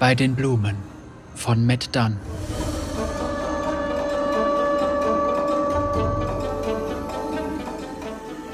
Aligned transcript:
Bei 0.00 0.14
den 0.14 0.34
Blumen 0.34 0.76
von 1.34 1.66
Matt 1.66 1.94
Dunn. 1.94 2.16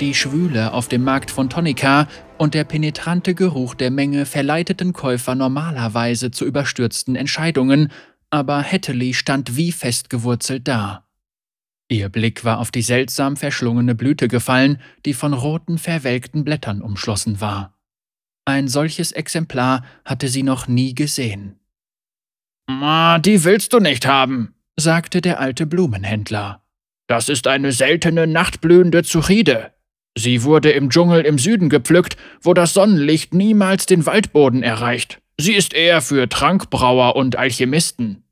Die 0.01 0.13
Schwüle 0.13 0.73
auf 0.73 0.89
dem 0.89 1.05
Markt 1.05 1.31
von 1.31 1.49
Tonica 1.49 2.09
und 2.37 2.55
der 2.55 2.65
penetrante 2.65 3.37
Geruch 3.37 3.77
der 3.77 3.93
Menge 3.93 4.27
verleiteten 4.27 4.93
Käufer 4.93 5.37
normalerweise 5.37 6.33
zu 6.33 6.45
überstürzten 6.45 7.15
Entscheidungen, 7.15 7.93
aber 8.29 8.65
Hatterley 8.65 9.15
stand 9.15 9.57
wie 9.57 9.71
festgewurzelt 9.71 10.67
da. 10.67 11.07
Ihr 11.89 12.09
Blick 12.09 12.45
war 12.45 12.59
auf 12.59 12.73
die 12.73 12.83
seltsam 12.83 13.37
verschlungene 13.37 13.95
Blüte 13.95 14.27
gefallen, 14.27 14.81
die 15.05 15.15
von 15.15 15.33
roten, 15.33 15.79
verwelkten 15.79 16.43
Blättern 16.43 16.83
umschlossen 16.83 17.41
war. 17.41 17.76
Ein 18.49 18.69
solches 18.69 19.11
Exemplar 19.11 19.85
hatte 20.05 20.29
sie 20.29 20.45
noch 20.45 20.69
nie 20.69 20.95
gesehen. 20.95 21.59
Ma, 22.69 23.19
die 23.19 23.43
willst 23.45 23.73
du 23.73 23.81
nicht 23.81 24.07
haben, 24.07 24.55
sagte 24.77 25.21
der 25.21 25.41
alte 25.41 25.67
Blumenhändler. 25.67 26.63
Das 27.09 27.29
ist 27.29 27.49
eine 27.49 27.73
seltene 27.73 28.27
nachtblühende 28.27 29.03
Zuchide. 29.03 29.73
Sie 30.17 30.45
wurde 30.45 30.71
im 30.71 30.91
Dschungel 30.91 31.23
im 31.23 31.39
Süden 31.39 31.69
gepflückt, 31.69 32.17
wo 32.41 32.55
das 32.55 32.73
Sonnenlicht 32.73 33.35
niemals 33.35 33.87
den 33.87 34.07
Waldboden 34.07 34.63
erreicht. 34.63 35.21
Sie 35.39 35.55
ist 35.55 35.75
eher 35.75 36.01
für 36.01 36.29
Trankbrauer 36.29 37.17
und 37.17 37.37
Alchemisten. 37.37 38.25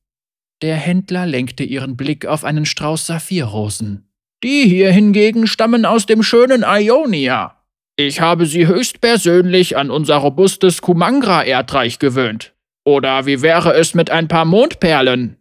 Der 0.63 0.77
Händler 0.77 1.27
lenkte 1.27 1.65
ihren 1.65 1.97
Blick 1.97 2.25
auf 2.25 2.45
einen 2.45 2.67
Strauß 2.67 3.07
Saphirrosen. 3.07 4.09
Die 4.43 4.63
hier 4.69 4.93
hingegen 4.93 5.47
stammen 5.47 5.85
aus 5.85 6.07
dem 6.07 6.23
schönen 6.23 6.65
Ionia. 6.65 7.64
Ich 7.97 8.21
habe 8.21 8.47
sie 8.47 8.67
höchstpersönlich 8.67 9.77
an 9.77 9.91
unser 9.91 10.17
robustes 10.17 10.83
Kumangra-Erdreich 10.83 12.01
gewöhnt. 12.01 12.53
Oder 12.85 13.25
wie 13.25 13.41
wäre 13.41 13.73
es 13.75 13.95
mit 13.95 14.11
ein 14.11 14.27
paar 14.27 14.45
Mondperlen? 14.45 15.37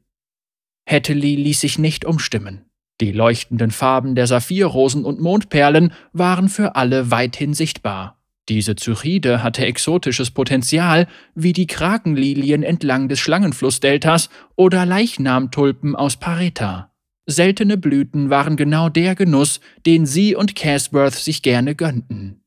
Hatterley 0.87 1.35
ließ 1.35 1.61
sich 1.61 1.79
nicht 1.79 2.05
umstimmen. 2.05 2.65
Die 3.01 3.11
leuchtenden 3.11 3.71
Farben 3.71 4.13
der 4.13 4.27
Saphirrosen 4.27 5.03
und 5.03 5.19
Mondperlen 5.19 5.93
waren 6.11 6.47
für 6.47 6.75
alle 6.75 7.09
weithin 7.09 7.55
sichtbar. 7.55 8.19
Diese 8.49 8.75
Zyride 8.75 9.41
hatte 9.41 9.65
exotisches 9.65 10.29
Potenzial, 10.29 11.07
wie 11.33 11.53
die 11.53 11.65
Krakenlilien 11.65 12.61
entlang 12.61 13.09
des 13.09 13.19
Schlangenflussdeltas 13.19 14.29
oder 14.55 14.85
Leichnamtulpen 14.85 15.95
aus 15.95 16.17
Pareta. 16.17 16.91
Seltene 17.25 17.77
Blüten 17.77 18.29
waren 18.29 18.57
genau 18.57 18.89
der 18.89 19.15
Genuss, 19.15 19.59
den 19.87 20.05
sie 20.05 20.35
und 20.35 20.55
Casworth 20.55 21.15
sich 21.15 21.41
gerne 21.41 21.73
gönnten. 21.73 22.42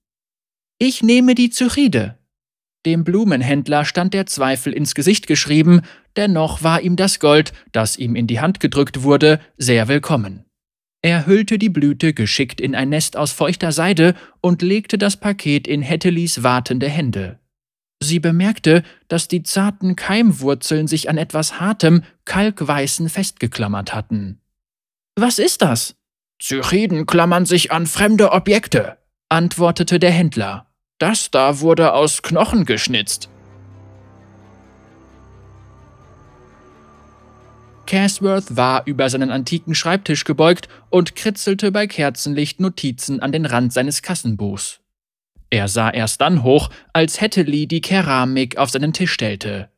Ich 0.79 1.03
nehme 1.03 1.35
die 1.35 1.49
Zyride. 1.49 2.19
Dem 2.85 3.03
Blumenhändler 3.03 3.87
stand 3.87 4.13
der 4.13 4.27
Zweifel 4.27 4.75
ins 4.75 4.95
Gesicht 4.95 5.27
geschrieben, 5.27 5.81
dennoch 6.17 6.63
war 6.63 6.83
ihm 6.83 6.97
das 6.97 7.19
Gold, 7.19 7.55
das 7.73 7.97
ihm 7.97 8.15
in 8.15 8.27
die 8.27 8.41
Hand 8.41 8.61
gedrückt 8.61 9.03
wurde, 9.03 9.41
sehr 9.57 9.89
willkommen. 9.89 10.45
Er 11.01 11.25
hüllte 11.25 11.59
die 11.59 11.71
Blüte 11.71 12.13
geschickt 12.13 12.61
in 12.61 12.75
ein 12.75 12.91
Nest 12.91 13.17
aus 13.17 13.33
feuchter 13.33 13.73
Seide 13.73 14.15
und 14.43 14.61
legte 14.61 14.99
das 14.99 15.17
Paket 15.17 15.67
in 15.67 15.81
Hetteleys 15.81 16.43
wartende 16.43 16.89
Hände. 16.89 17.39
Sie 18.03 18.21
bemerkte, 18.21 18.83
dass 19.09 19.29
die 19.29 19.43
zarten 19.43 19.97
Keimwurzeln 19.97 20.89
sich 20.89 21.09
an 21.09 21.17
etwas 21.17 21.59
Hartem, 21.59 22.03
Kalkweißen 22.27 23.09
festgeklammert 23.09 23.95
hatten. 23.95 24.41
Was 25.19 25.39
ist 25.39 25.63
das? 25.63 25.97
Zyriden 26.39 27.07
klammern 27.07 27.47
sich 27.47 27.73
an 27.73 27.87
fremde 27.87 28.33
Objekte, 28.33 28.99
antwortete 29.31 29.99
der 29.99 30.11
Händler. 30.11 30.66
Das 30.99 31.31
da 31.31 31.61
wurde 31.61 31.93
aus 31.93 32.23
Knochen 32.23 32.65
geschnitzt. 32.65 33.29
Casworth 37.87 38.57
war 38.57 38.83
über 38.87 39.09
seinen 39.11 39.31
antiken 39.31 39.75
Schreibtisch 39.75 40.25
gebeugt 40.25 40.69
und 40.91 41.15
kritzelte 41.15 41.71
bei 41.71 41.87
Kerzenlicht 41.87 42.61
Notizen 42.61 43.21
an 43.21 43.31
den 43.31 43.47
Rand 43.47 43.73
seines 43.73 44.03
Kassenbuchs. 44.03 44.81
Er 45.51 45.69
sah 45.69 45.91
erst 45.91 46.21
dann 46.21 46.43
hoch, 46.43 46.71
als 46.93 47.21
Hatterley 47.21 47.69
die 47.69 47.81
Keramik 47.81 48.57
auf 48.57 48.71
seinen 48.71 48.93
Tisch 48.93 49.13
stellte. 49.13 49.69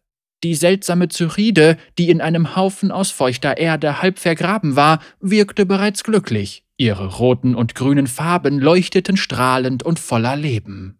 Die 0.44 0.54
seltsame 0.54 1.08
Zyride, 1.08 1.76
die 1.98 2.10
in 2.10 2.20
einem 2.20 2.54
Haufen 2.54 2.92
aus 2.92 3.10
feuchter 3.10 3.58
Erde 3.58 4.00
halb 4.00 4.20
vergraben 4.20 4.76
war, 4.76 5.00
wirkte 5.20 5.66
bereits 5.66 6.04
glücklich. 6.04 6.62
Ihre 6.76 7.08
roten 7.16 7.56
und 7.56 7.74
grünen 7.74 8.06
Farben 8.06 8.60
leuchteten 8.60 9.16
strahlend 9.16 9.82
und 9.82 9.98
voller 9.98 10.36
Leben. 10.36 10.98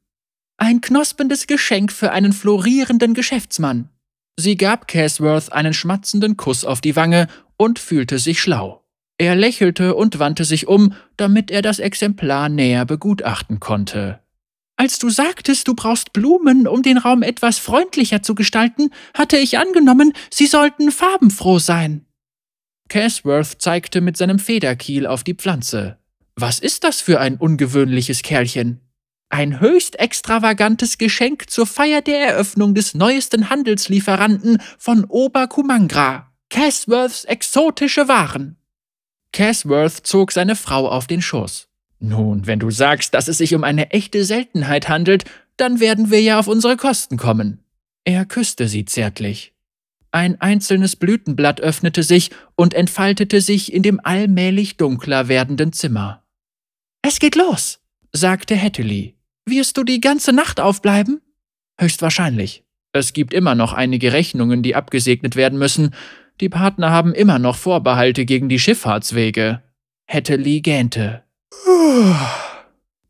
Ein 0.58 0.80
knospendes 0.80 1.46
Geschenk 1.46 1.92
für 1.92 2.10
einen 2.10 2.32
florierenden 2.32 3.14
Geschäftsmann. 3.14 3.88
Sie 4.36 4.56
gab 4.56 4.88
Casworth 4.88 5.52
einen 5.52 5.72
schmatzenden 5.72 6.36
Kuss 6.36 6.64
auf 6.64 6.80
die 6.80 6.96
Wange 6.96 7.28
und 7.56 7.78
fühlte 7.78 8.18
sich 8.18 8.40
schlau. 8.40 8.84
Er 9.18 9.36
lächelte 9.36 9.94
und 9.94 10.18
wandte 10.18 10.44
sich 10.44 10.66
um, 10.66 10.94
damit 11.16 11.52
er 11.52 11.62
das 11.62 11.78
Exemplar 11.78 12.48
näher 12.48 12.84
begutachten 12.84 13.60
konnte. 13.60 14.20
Als 14.76 14.98
du 14.98 15.10
sagtest, 15.10 15.66
du 15.66 15.74
brauchst 15.74 16.12
Blumen, 16.12 16.66
um 16.68 16.82
den 16.82 16.98
Raum 16.98 17.22
etwas 17.22 17.58
freundlicher 17.58 18.22
zu 18.22 18.34
gestalten, 18.34 18.90
hatte 19.14 19.36
ich 19.36 19.58
angenommen, 19.58 20.12
sie 20.30 20.46
sollten 20.46 20.90
farbenfroh 20.90 21.58
sein. 21.58 22.04
Casworth 22.88 23.60
zeigte 23.60 24.00
mit 24.00 24.16
seinem 24.16 24.38
Federkiel 24.38 25.06
auf 25.06 25.22
die 25.22 25.34
Pflanze. 25.34 25.98
Was 26.36 26.58
ist 26.58 26.84
das 26.84 27.00
für 27.00 27.20
ein 27.20 27.36
ungewöhnliches 27.36 28.22
Kerlchen? 28.22 28.80
Ein 29.30 29.60
höchst 29.60 29.98
extravagantes 29.98 30.96
Geschenk 30.96 31.50
zur 31.50 31.66
Feier 31.66 32.00
der 32.00 32.18
Eröffnung 32.26 32.74
des 32.74 32.94
neuesten 32.94 33.50
Handelslieferanten 33.50 34.62
von 34.78 35.04
Oberkumangra. 35.04 36.32
Casworths 36.50 37.24
exotische 37.24 38.08
Waren. 38.08 38.56
Casworth 39.32 40.06
zog 40.06 40.32
seine 40.32 40.56
Frau 40.56 40.88
auf 40.88 41.06
den 41.06 41.20
Schoß. 41.20 41.68
Nun, 42.00 42.46
wenn 42.46 42.58
du 42.58 42.70
sagst, 42.70 43.12
dass 43.12 43.28
es 43.28 43.38
sich 43.38 43.54
um 43.54 43.64
eine 43.64 43.90
echte 43.90 44.24
Seltenheit 44.24 44.88
handelt, 44.88 45.24
dann 45.56 45.80
werden 45.80 46.10
wir 46.10 46.22
ja 46.22 46.38
auf 46.38 46.46
unsere 46.46 46.76
Kosten 46.76 47.18
kommen. 47.18 47.62
Er 48.04 48.24
küsste 48.24 48.68
sie 48.68 48.86
zärtlich. 48.86 49.52
Ein 50.10 50.40
einzelnes 50.40 50.96
Blütenblatt 50.96 51.60
öffnete 51.60 52.02
sich 52.02 52.30
und 52.54 52.72
entfaltete 52.72 53.42
sich 53.42 53.72
in 53.74 53.82
dem 53.82 54.00
allmählich 54.02 54.78
dunkler 54.78 55.28
werdenden 55.28 55.74
Zimmer. 55.74 56.24
Es 57.02 57.18
geht 57.18 57.34
los, 57.34 57.80
sagte 58.12 58.60
Hatterley. 58.60 59.17
Wirst 59.48 59.78
du 59.78 59.84
die 59.84 60.00
ganze 60.00 60.32
Nacht 60.32 60.60
aufbleiben? 60.60 61.22
Höchstwahrscheinlich. 61.80 62.64
Es 62.92 63.14
gibt 63.14 63.32
immer 63.32 63.54
noch 63.54 63.72
einige 63.72 64.12
Rechnungen, 64.12 64.62
die 64.62 64.74
abgesegnet 64.74 65.36
werden 65.36 65.58
müssen. 65.58 65.94
Die 66.40 66.50
Partner 66.50 66.90
haben 66.90 67.14
immer 67.14 67.38
noch 67.38 67.56
Vorbehalte 67.56 68.26
gegen 68.26 68.48
die 68.48 68.58
Schifffahrtswege. 68.58 69.62
Lee 70.10 70.60
gähnte. 70.60 71.24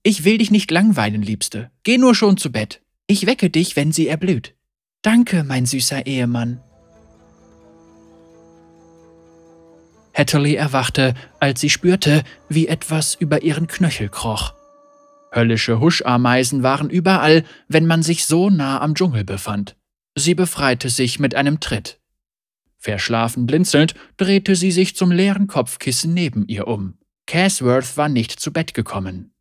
Ich 0.04 0.24
will 0.24 0.38
dich 0.38 0.50
nicht 0.50 0.70
langweilen, 0.70 1.20
Liebste. 1.20 1.70
Geh 1.82 1.98
nur 1.98 2.14
schon 2.14 2.38
zu 2.38 2.50
Bett. 2.50 2.80
Ich 3.08 3.26
wecke 3.26 3.50
dich, 3.50 3.76
wenn 3.76 3.92
sie 3.92 4.08
erblüht. 4.08 4.54
Danke, 5.02 5.44
mein 5.44 5.66
süßer 5.66 6.06
Ehemann. 6.06 6.62
Hatterley 10.14 10.54
erwachte, 10.54 11.14
als 11.40 11.60
sie 11.60 11.68
spürte, 11.68 12.22
wie 12.48 12.68
etwas 12.68 13.16
über 13.16 13.42
ihren 13.42 13.66
Knöchel 13.66 14.08
kroch. 14.08 14.54
Höllische 15.34 15.80
Huschameisen 15.80 16.62
waren 16.62 16.90
überall, 16.90 17.44
wenn 17.68 17.86
man 17.86 18.02
sich 18.02 18.24
so 18.24 18.50
nah 18.50 18.80
am 18.80 18.94
Dschungel 18.94 19.24
befand. 19.24 19.76
Sie 20.14 20.34
befreite 20.34 20.88
sich 20.88 21.20
mit 21.20 21.34
einem 21.34 21.60
Tritt. 21.60 22.00
Verschlafen 22.78 23.46
blinzelnd 23.46 23.94
drehte 24.16 24.56
sie 24.56 24.70
sich 24.70 24.96
zum 24.96 25.10
leeren 25.10 25.46
Kopfkissen 25.46 26.14
neben 26.14 26.46
ihr 26.46 26.68
um. 26.68 26.98
Casworth 27.26 27.96
war 27.96 28.08
nicht 28.08 28.40
zu 28.40 28.52
Bett 28.52 28.72
gekommen. 28.72 29.32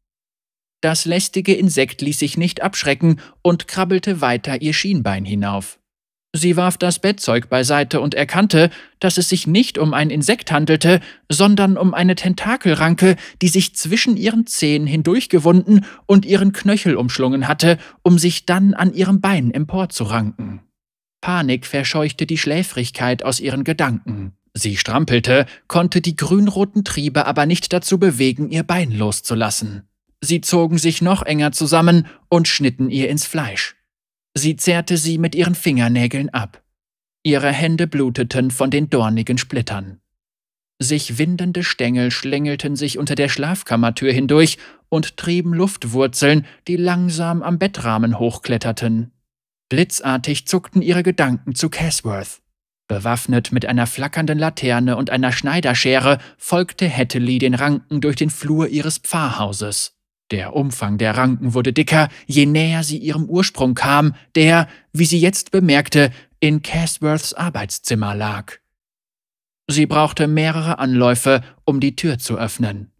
Das 0.82 1.06
lästige 1.06 1.54
Insekt 1.54 2.02
ließ 2.02 2.20
sich 2.20 2.38
nicht 2.38 2.62
abschrecken 2.62 3.20
und 3.42 3.68
krabbelte 3.68 4.22
weiter 4.22 4.62
ihr 4.62 4.74
Schienbein 4.74 5.26
hinauf. 5.26 5.80
Sie 6.38 6.56
warf 6.56 6.78
das 6.78 7.00
Bettzeug 7.00 7.50
beiseite 7.50 8.00
und 8.00 8.14
erkannte, 8.14 8.70
dass 9.00 9.18
es 9.18 9.28
sich 9.28 9.48
nicht 9.48 9.80
um 9.80 9.96
ein 9.96 10.12
Insekt 10.12 10.52
handelte, 10.52 11.00
sondern 11.30 11.78
um 11.78 11.96
eine 11.96 12.14
Tentakelranke, 12.14 13.16
die 13.42 13.48
sich 13.48 13.76
zwischen 13.76 14.18
ihren 14.18 14.46
Zehen 14.46 14.86
hindurchgewunden 14.86 15.84
und 16.06 16.26
ihren 16.26 16.54
Knöchel 16.54 16.96
umschlungen 16.96 17.48
hatte, 17.48 17.80
um 18.04 18.20
sich 18.20 18.46
dann 18.46 18.76
an 18.76 18.94
ihrem 18.94 19.20
Bein 19.20 19.50
emporzuranken. 19.52 20.62
Panik 21.22 21.66
verscheuchte 21.66 22.28
die 22.28 22.38
Schläfrigkeit 22.38 23.26
aus 23.26 23.40
ihren 23.40 23.64
Gedanken. 23.64 24.34
Sie 24.54 24.78
strampelte, 24.78 25.48
konnte 25.68 26.02
die 26.02 26.16
grünroten 26.16 26.84
Triebe 26.84 27.26
aber 27.26 27.48
nicht 27.48 27.74
dazu 27.74 27.98
bewegen, 27.98 28.52
ihr 28.52 28.64
Bein 28.64 28.92
loszulassen. 28.92 29.90
Sie 30.22 30.42
zogen 30.42 30.78
sich 30.78 31.02
noch 31.02 31.24
enger 31.24 31.52
zusammen 31.52 32.06
und 32.30 32.48
schnitten 32.48 32.92
ihr 32.92 33.10
ins 33.10 33.26
Fleisch. 33.26 33.77
Sie 34.38 34.56
zerrte 34.56 34.98
sie 34.98 35.18
mit 35.18 35.34
ihren 35.34 35.56
Fingernägeln 35.56 36.30
ab. 36.30 36.62
Ihre 37.24 37.52
Hände 37.52 37.88
bluteten 37.88 38.52
von 38.52 38.70
den 38.70 38.88
dornigen 38.88 39.40
Splittern. 39.40 40.00
Sich 40.80 41.18
windende 41.18 41.64
Stängel 41.64 42.12
schlängelten 42.12 42.76
sich 42.76 43.00
unter 43.00 43.16
der 43.16 43.30
Schlafkammertür 43.30 44.14
hindurch 44.14 44.60
und 44.90 45.18
trieben 45.18 45.56
Luftwurzeln, 45.56 46.46
die 46.68 46.76
langsam 46.76 47.42
am 47.42 47.58
Bettrahmen 47.58 48.20
hochkletterten. 48.20 49.12
Blitzartig 49.70 50.46
zuckten 50.46 50.84
ihre 50.84 51.02
Gedanken 51.02 51.56
zu 51.56 51.70
Casworth. 51.70 52.42
Bewaffnet 52.88 53.52
mit 53.52 53.66
einer 53.66 53.88
flackernden 53.88 54.38
Laterne 54.38 54.98
und 54.98 55.10
einer 55.10 55.32
Schneiderschere 55.32 56.20
folgte 56.38 56.88
Hatterley 56.88 57.40
den 57.40 57.56
Ranken 57.56 58.02
durch 58.02 58.18
den 58.18 58.30
Flur 58.30 58.68
ihres 58.68 59.00
Pfarrhauses. 59.00 59.97
Der 60.32 60.56
Umfang 60.56 60.98
der 60.98 61.16
Ranken 61.16 61.54
wurde 61.54 61.72
dicker, 61.72 62.10
je 62.26 62.46
näher 62.46 62.84
sie 62.84 62.98
ihrem 62.98 63.26
Ursprung 63.26 63.76
kam, 63.76 64.14
der, 64.36 64.68
wie 64.92 65.06
sie 65.06 65.20
jetzt 65.20 65.52
bemerkte, 65.52 66.12
in 66.40 66.62
Casworths 66.62 67.34
Arbeitszimmer 67.34 68.14
lag. 68.14 68.54
Sie 69.70 69.86
brauchte 69.86 70.28
mehrere 70.28 70.80
Anläufe, 70.80 71.42
um 71.66 71.80
die 71.80 71.96
Tür 71.96 72.20
zu 72.20 72.38
öffnen. 72.38 72.92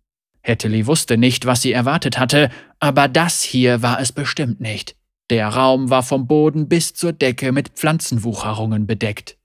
Hatterley 0.44 0.88
wusste 0.88 1.18
nicht, 1.18 1.46
was 1.46 1.62
sie 1.62 1.74
erwartet 1.74 2.18
hatte, 2.18 2.50
aber 2.80 3.08
das 3.08 3.42
hier 3.42 3.82
war 3.82 4.00
es 4.00 4.12
bestimmt 4.12 4.62
nicht. 4.62 4.96
Der 5.30 5.50
Raum 5.50 5.90
war 5.90 6.04
vom 6.04 6.28
Boden 6.28 6.70
bis 6.70 6.94
zur 6.94 7.12
Decke 7.12 7.52
mit 7.52 7.70
Pflanzenwucherungen 7.70 8.88
bedeckt. 8.88 9.38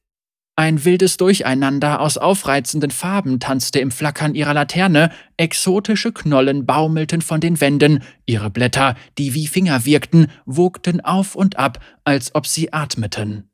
Ein 0.54 0.84
wildes 0.84 1.16
Durcheinander 1.16 2.00
aus 2.00 2.19
aufreizenden 2.19 2.90
Farben 2.90 3.40
tanzte 3.40 3.78
im 3.78 3.90
Flackern 3.90 4.34
ihrer 4.34 4.52
Laterne, 4.52 5.10
exotische 5.38 6.12
Knollen 6.12 6.66
baumelten 6.66 7.22
von 7.22 7.40
den 7.40 7.60
Wänden, 7.60 8.02
ihre 8.26 8.50
Blätter, 8.50 8.94
die 9.16 9.32
wie 9.32 9.46
Finger 9.46 9.87
wirkten, 9.87 10.26
wogten 10.44 11.00
auf 11.00 11.34
und 11.37 11.58
ab, 11.58 11.82
als 12.04 12.34
ob 12.34 12.46
sie 12.46 12.70
atmeten. 12.70 13.49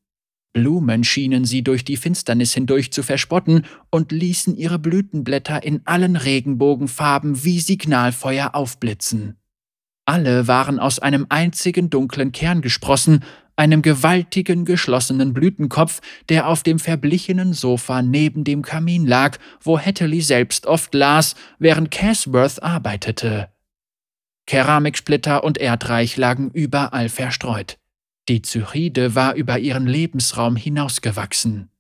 Blumen 0.53 1.05
schienen 1.05 1.45
sie 1.45 1.63
durch 1.63 1.85
die 1.85 1.97
Finsternis 1.97 2.53
hindurch 2.53 2.93
zu 2.93 3.05
verspotten 3.05 3.65
und 3.91 4.11
ließen 4.11 4.57
ihre 4.57 4.81
Blütenblätter 4.81 5.63
in 5.63 5.83
allen 5.85 6.17
Regenbogenfarben 6.17 7.45
wie 7.45 7.61
Signalfeuer 7.61 8.57
aufblitzen. 8.57 9.37
Alle 10.05 10.49
waren 10.49 10.81
aus 10.81 10.99
einem 10.99 11.27
einzigen 11.29 11.91
dunklen 11.91 12.33
Kern 12.33 12.61
gesprossen, 12.61 13.23
einem 13.59 13.83
gewaltigen 13.83 14.65
geschlossenen 14.65 15.35
Blütenkopf, 15.35 16.01
der 16.29 16.47
auf 16.47 16.63
dem 16.63 16.79
verblichenen 16.79 17.53
Sofa 17.53 18.03
neben 18.03 18.45
dem 18.45 18.63
Kamin 18.63 19.07
lag, 19.07 19.39
wo 19.61 19.79
Hatterley 19.79 20.21
selbst 20.21 20.67
oft 20.67 20.95
las, 20.95 21.35
während 21.59 21.91
Casworth 21.91 22.63
arbeitete. 22.63 23.51
Keramiksplitter 24.47 25.45
und 25.45 25.59
Erdreich 25.59 26.17
lagen 26.17 26.51
überall 26.51 27.09
verstreut. 27.09 27.79
Die 28.29 28.43
Zyride 28.43 29.15
war 29.15 29.35
über 29.35 29.59
ihren 29.59 29.87
Lebensraum 29.87 30.55
hinausgewachsen. 30.57 31.71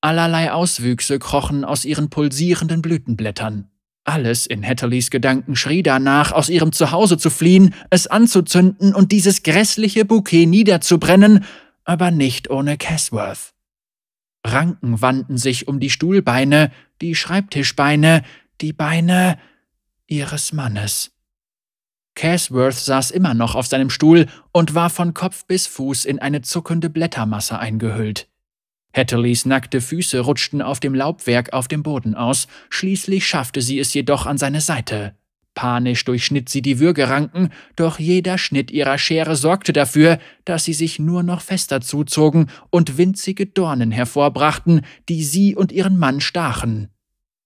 Allerlei 0.00 0.52
Auswüchse 0.52 1.18
krochen 1.18 1.64
aus 1.64 1.84
ihren 1.84 2.10
pulsierenden 2.10 2.82
Blütenblättern. 2.82 3.70
Alles 4.04 4.46
in 4.46 4.62
Hatterleys 4.62 5.10
Gedanken 5.10 5.56
schrie 5.56 5.82
danach, 5.82 6.32
aus 6.32 6.50
ihrem 6.50 6.72
Zuhause 6.72 7.16
zu 7.16 7.30
fliehen, 7.30 7.74
es 7.88 8.06
anzuzünden 8.06 8.94
und 8.94 9.12
dieses 9.12 9.42
grässliche 9.42 10.04
Bouquet 10.04 10.44
niederzubrennen, 10.44 11.44
aber 11.84 12.10
nicht 12.10 12.50
ohne 12.50 12.76
Casworth. 12.76 13.54
Ranken 14.46 15.00
wandten 15.00 15.38
sich 15.38 15.68
um 15.68 15.80
die 15.80 15.88
Stuhlbeine, 15.88 16.70
die 17.00 17.14
Schreibtischbeine, 17.14 18.22
die 18.60 18.74
Beine 18.74 19.38
ihres 20.06 20.52
Mannes. 20.52 21.12
Casworth 22.14 22.76
saß 22.76 23.10
immer 23.10 23.32
noch 23.32 23.54
auf 23.54 23.66
seinem 23.66 23.90
Stuhl 23.90 24.26
und 24.52 24.74
war 24.74 24.90
von 24.90 25.14
Kopf 25.14 25.46
bis 25.46 25.66
Fuß 25.66 26.04
in 26.04 26.18
eine 26.18 26.42
zuckende 26.42 26.90
Blättermasse 26.90 27.58
eingehüllt. 27.58 28.28
Hatterleys 28.94 29.44
nackte 29.44 29.80
Füße 29.80 30.20
rutschten 30.20 30.62
auf 30.62 30.80
dem 30.80 30.94
Laubwerk 30.94 31.52
auf 31.52 31.68
dem 31.68 31.82
Boden 31.82 32.14
aus, 32.14 32.46
schließlich 32.70 33.26
schaffte 33.26 33.60
sie 33.60 33.78
es 33.78 33.92
jedoch 33.92 34.26
an 34.26 34.38
seine 34.38 34.60
Seite. 34.60 35.14
Panisch 35.54 36.04
durchschnitt 36.04 36.48
sie 36.48 36.62
die 36.62 36.80
Würgeranken, 36.80 37.50
doch 37.76 37.98
jeder 37.98 38.38
Schnitt 38.38 38.70
ihrer 38.70 38.98
Schere 38.98 39.36
sorgte 39.36 39.72
dafür, 39.72 40.18
dass 40.44 40.64
sie 40.64 40.72
sich 40.72 40.98
nur 40.98 41.22
noch 41.22 41.40
fester 41.40 41.80
zuzogen 41.80 42.50
und 42.70 42.98
winzige 42.98 43.46
Dornen 43.46 43.90
hervorbrachten, 43.90 44.82
die 45.08 45.22
sie 45.22 45.54
und 45.54 45.70
ihren 45.70 45.96
Mann 45.96 46.20
stachen. 46.20 46.88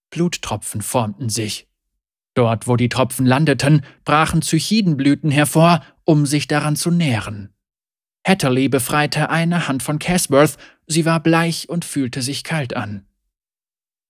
Bluttropfen 0.09 0.81
formten 0.81 1.29
sich. 1.29 1.67
Dort, 2.33 2.67
wo 2.67 2.75
die 2.75 2.89
Tropfen 2.89 3.25
landeten, 3.25 3.83
brachen 4.05 4.41
Zychidenblüten 4.41 5.29
hervor, 5.29 5.83
um 6.03 6.25
sich 6.25 6.47
daran 6.47 6.75
zu 6.75 6.89
nähren. 6.89 7.53
Hatterley 8.25 8.69
befreite 8.69 9.29
eine 9.29 9.67
Hand 9.67 9.83
von 9.83 9.99
Casworth, 9.99 10.57
sie 10.87 11.05
war 11.05 11.21
bleich 11.21 11.69
und 11.69 11.85
fühlte 11.85 12.21
sich 12.21 12.43
kalt 12.43 12.75
an. 12.75 13.05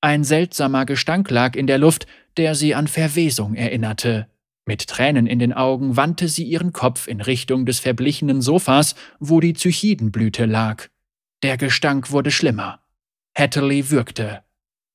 Ein 0.01 0.23
seltsamer 0.23 0.85
Gestank 0.85 1.29
lag 1.29 1.55
in 1.55 1.67
der 1.67 1.77
Luft, 1.77 2.07
der 2.37 2.55
sie 2.55 2.73
an 2.73 2.87
Verwesung 2.87 3.55
erinnerte. 3.55 4.27
Mit 4.65 4.87
Tränen 4.87 5.27
in 5.27 5.39
den 5.39 5.51
Augen 5.51 5.97
wandte 5.97 6.27
sie 6.27 6.43
ihren 6.43 6.73
Kopf 6.73 7.07
in 7.07 7.21
Richtung 7.21 7.65
des 7.65 7.79
verblichenen 7.79 8.41
Sofas, 8.41 8.95
wo 9.19 9.39
die 9.39 9.53
Zychidenblüte 9.53 10.45
lag. 10.45 10.87
Der 11.43 11.57
Gestank 11.57 12.11
wurde 12.11 12.31
schlimmer. 12.31 12.81
Hatterley 13.35 13.89
würgte. 13.89 14.43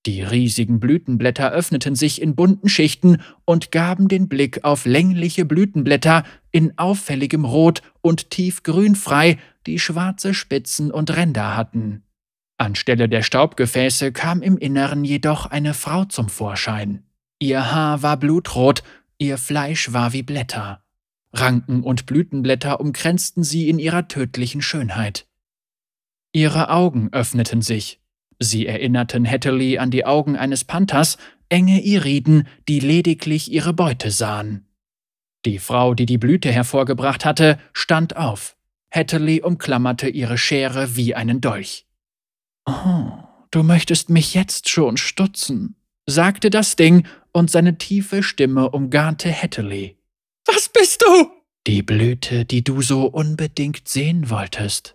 Die 0.07 0.23
riesigen 0.23 0.81
Blütenblätter 0.81 1.51
öffneten 1.51 1.95
sich 1.95 2.21
in 2.21 2.35
bunten 2.35 2.69
Schichten 2.69 3.23
und 3.47 3.73
gaben 3.73 4.09
den 4.09 4.29
Blick 4.29 4.63
auf 4.63 4.85
längliche 4.85 5.47
Blütenblätter 5.47 6.25
in 6.51 6.77
auffälligem 6.79 7.45
Rot 7.47 7.81
und 8.03 8.31
tiefgrün 8.31 8.97
frei, 8.97 9.39
die 9.67 9.79
schwarze 9.79 10.35
Spitzen 10.35 10.91
und 10.91 11.17
Ränder 11.17 11.57
hatten. 11.57 12.03
Anstelle 12.59 13.09
der 13.09 13.23
Staubgefäße 13.23 14.13
kam 14.13 14.43
im 14.43 14.59
Inneren 14.59 15.05
jedoch 15.05 15.47
eine 15.47 15.75
Frau 15.75 16.05
zum 16.05 16.29
Vorschein. 16.29 17.05
Ihr 17.39 17.73
Haar 17.73 18.03
war 18.03 18.19
blutrot, 18.19 18.83
ihr 19.19 19.39
Fleisch 19.39 19.93
war 19.93 20.13
wie 20.13 20.23
Blätter. 20.23 20.83
Ranken 21.33 21.83
und 21.83 22.07
Blütenblätter 22.07 22.79
umkränzten 22.79 23.43
sie 23.43 23.69
in 23.69 23.79
ihrer 23.79 24.07
tödlichen 24.07 24.63
Schönheit. 24.63 25.27
Ihre 26.33 26.71
Augen 26.71 27.09
öffneten 27.13 27.61
sich, 27.61 28.01
Sie 28.39 28.67
erinnerten 28.67 29.29
Hatterley 29.29 29.79
an 29.79 29.91
die 29.91 30.05
Augen 30.05 30.37
eines 30.37 30.65
Panthers, 30.65 31.19
enge 31.49 31.83
Iriden, 31.83 32.47
die 32.69 32.81
lediglich 32.81 33.51
ihre 33.51 33.73
Beute 33.73 34.11
sahen. 34.11 34.67
Die 35.45 35.59
Frau, 35.59 35.95
die 35.95 36.07
die 36.07 36.19
Blüte 36.19 36.51
hervorgebracht 36.51 37.25
hatte, 37.25 37.59
stand 37.73 38.17
auf. 38.17 38.57
Hatterley 38.91 39.41
umklammerte 39.41 40.09
ihre 40.09 40.39
Schere 40.39 40.97
wie 40.97 41.15
einen 41.15 41.41
Dolch. 41.41 41.87
Oh, 42.67 43.11
du 43.51 43.63
möchtest 43.63 44.09
mich 44.09 44.35
jetzt 44.35 44.69
schon 44.69 44.97
stutzen, 44.97 45.77
sagte 46.07 46.51
das 46.51 46.77
Ding, 46.77 47.07
und 47.33 47.51
seine 47.51 47.77
tiefe 47.79 48.23
Stimme 48.23 48.71
umgarnte 48.71 49.31
Hatterley. 49.33 49.99
Was 50.47 50.69
bist 50.69 51.03
du? 51.03 51.31
Die 51.67 51.83
Blüte, 51.83 52.45
die 52.45 52.63
du 52.63 52.81
so 52.81 53.07
unbedingt 53.07 53.89
sehen 53.89 54.31
wolltest. 54.31 54.94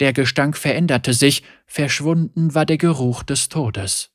Der 0.00 0.12
Gestank 0.12 0.56
veränderte 0.56 1.12
sich, 1.12 1.42
verschwunden 1.66 2.54
war 2.54 2.66
der 2.66 2.78
Geruch 2.78 3.22
des 3.22 3.48
Todes. 3.48 4.10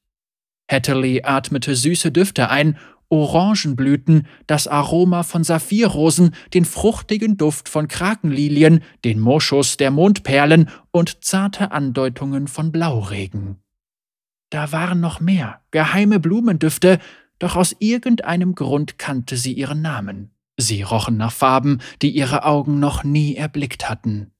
Hatterley 0.69 1.21
atmete 1.23 1.75
süße 1.75 2.11
Düfte 2.11 2.49
ein, 2.49 2.77
Orangenblüten, 3.09 4.25
das 4.47 4.67
Aroma 4.67 5.21
von 5.21 5.43
Saphirrosen, 5.43 6.33
den 6.53 6.65
fruchtigen 6.65 7.37
Duft 7.37 7.69
von 7.69 7.87
Krakenlilien, 7.87 8.81
den 9.05 9.19
Moschus 9.19 9.77
der 9.77 9.91
Mondperlen 9.91 10.69
und 10.89 11.23
zarte 11.23 11.71
Andeutungen 11.71 12.47
von 12.47 12.71
Blauregen. 12.71 13.57
Da 14.49 14.71
waren 14.71 14.99
noch 14.99 15.19
mehr, 15.19 15.61
geheime 15.69 16.19
Blumendüfte, 16.19 16.99
doch 17.37 17.55
aus 17.55 17.75
irgendeinem 17.77 18.55
Grund 18.55 18.97
kannte 18.97 19.37
sie 19.37 19.53
ihren 19.53 19.81
Namen. 19.81 20.31
Sie 20.57 20.81
rochen 20.81 21.17
nach 21.17 21.31
Farben, 21.31 21.81
die 22.01 22.11
ihre 22.11 22.45
Augen 22.45 22.79
noch 22.79 23.03
nie 23.03 23.35
erblickt 23.35 23.89
hatten. 23.89 24.32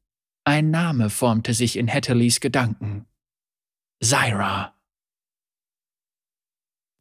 Ein 0.46 0.72
Name 0.72 1.10
formte 1.10 1.54
sich 1.54 1.78
in 1.78 1.88
Hatterleys 1.88 2.42
Gedanken. 2.42 3.06
Zyra. 4.02 4.74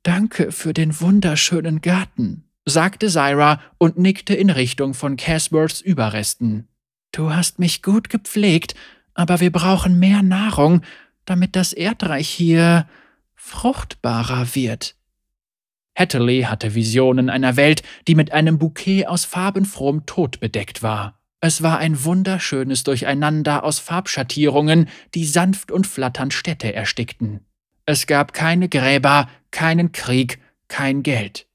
Danke 0.04 0.52
für 0.52 0.72
den 0.72 1.00
wunderschönen 1.00 1.80
Garten, 1.80 2.44
sagte 2.64 3.08
Zyra 3.08 3.61
und 3.78 3.99
nickte 3.99 4.34
in 4.34 4.50
Richtung 4.50 4.94
von 4.94 5.16
Casworths 5.16 5.80
Überresten. 5.80 6.68
Du 7.11 7.32
hast 7.34 7.58
mich 7.58 7.82
gut 7.82 8.08
gepflegt, 8.08 8.76
aber 9.14 9.40
wir 9.40 9.50
brauchen 9.50 9.99
mehr 9.99 10.22
Nahrung, 10.22 10.82
damit 11.25 11.56
das 11.56 11.72
Erdreich 11.72 12.28
hier 12.28 12.88
fruchtbarer 13.34 14.54
wird. 14.54 14.94
Hatterley 15.96 16.42
hatte 16.42 16.76
Visionen 16.76 17.28
einer 17.28 17.56
Welt, 17.56 17.82
die 18.06 18.14
mit 18.14 18.32
einem 18.32 18.58
Bouquet 18.58 19.06
aus 19.06 19.25
farbenfrohem 19.25 20.06
Tod 20.06 20.38
bedeckt 20.38 20.82
war. 20.84 21.22
Es 21.44 21.61
war 21.61 21.78
ein 21.78 22.04
wunderschönes 22.04 22.84
Durcheinander 22.84 23.64
aus 23.64 23.80
Farbschattierungen, 23.80 24.88
die 25.16 25.26
sanft 25.26 25.72
und 25.72 25.88
flatternd 25.88 26.32
Städte 26.32 26.72
erstickten. 26.72 27.40
Es 27.84 28.06
gab 28.06 28.32
keine 28.32 28.68
Gräber, 28.68 29.28
keinen 29.50 29.90
Krieg, 29.90 30.38
kein 30.68 31.02
Geld. 31.02 31.49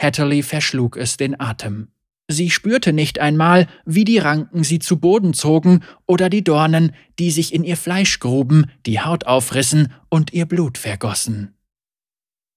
Hatterley 0.00 0.42
verschlug 0.42 0.96
es 0.96 1.18
den 1.18 1.38
Atem. 1.38 1.88
Sie 2.26 2.48
spürte 2.48 2.94
nicht 2.94 3.18
einmal, 3.18 3.66
wie 3.84 4.06
die 4.06 4.16
Ranken 4.16 4.64
sie 4.64 4.78
zu 4.78 4.98
Boden 4.98 5.34
zogen 5.34 5.84
oder 6.06 6.30
die 6.30 6.42
Dornen, 6.42 6.94
die 7.18 7.30
sich 7.30 7.52
in 7.52 7.64
ihr 7.64 7.76
Fleisch 7.76 8.20
gruben, 8.20 8.70
die 8.86 9.00
Haut 9.00 9.26
aufrissen 9.26 9.92
und 10.08 10.32
ihr 10.32 10.46
Blut 10.46 10.78
vergossen. 10.78 11.54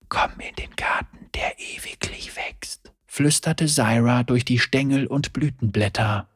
Komm 0.08 0.32
in 0.40 0.56
den 0.56 0.74
Garten, 0.78 1.18
der 1.36 1.54
ewiglich 1.60 2.32
wächst, 2.38 2.94
flüsterte 3.08 3.68
Syra 3.68 4.24
durch 4.24 4.46
die 4.46 4.60
Stängel 4.60 5.06
und 5.06 5.34
Blütenblätter. 5.34 6.31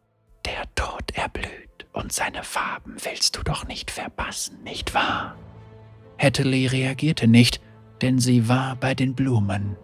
Und 1.95 2.11
seine 2.11 2.43
Farben 2.43 2.97
willst 3.05 3.37
du 3.37 3.41
doch 3.41 3.65
nicht 3.67 3.89
verpassen, 3.89 4.61
nicht 4.63 4.93
wahr? 4.93 5.37
Hatterley 6.17 6.67
reagierte 6.67 7.25
nicht, 7.25 7.61
denn 8.01 8.19
sie 8.19 8.49
war 8.49 8.75
bei 8.75 8.93
den 8.93 9.15
Blumen. 9.15 9.77